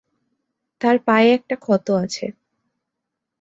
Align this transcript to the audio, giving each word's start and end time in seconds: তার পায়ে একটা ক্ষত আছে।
তার 0.81 0.97
পায়ে 1.05 1.29
একটা 1.33 1.55
ক্ষত 1.55 1.87
আছে। 2.03 2.25